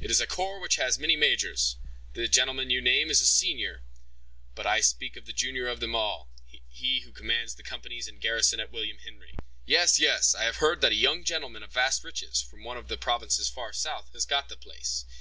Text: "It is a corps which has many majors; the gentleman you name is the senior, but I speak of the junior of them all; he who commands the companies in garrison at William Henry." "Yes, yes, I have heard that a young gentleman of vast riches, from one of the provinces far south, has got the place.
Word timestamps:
"It 0.00 0.10
is 0.10 0.20
a 0.20 0.26
corps 0.26 0.58
which 0.58 0.74
has 0.82 0.98
many 0.98 1.14
majors; 1.14 1.76
the 2.14 2.26
gentleman 2.26 2.70
you 2.70 2.80
name 2.80 3.08
is 3.08 3.20
the 3.20 3.24
senior, 3.26 3.84
but 4.56 4.66
I 4.66 4.80
speak 4.80 5.14
of 5.16 5.26
the 5.26 5.32
junior 5.32 5.68
of 5.68 5.78
them 5.78 5.94
all; 5.94 6.28
he 6.68 7.02
who 7.02 7.12
commands 7.12 7.54
the 7.54 7.62
companies 7.62 8.08
in 8.08 8.18
garrison 8.18 8.58
at 8.58 8.72
William 8.72 8.98
Henry." 8.98 9.36
"Yes, 9.64 10.00
yes, 10.00 10.34
I 10.34 10.42
have 10.42 10.56
heard 10.56 10.80
that 10.80 10.90
a 10.90 10.96
young 10.96 11.22
gentleman 11.22 11.62
of 11.62 11.72
vast 11.72 12.02
riches, 12.02 12.42
from 12.42 12.64
one 12.64 12.78
of 12.78 12.88
the 12.88 12.96
provinces 12.98 13.48
far 13.48 13.72
south, 13.72 14.12
has 14.12 14.26
got 14.26 14.48
the 14.48 14.56
place. 14.56 15.04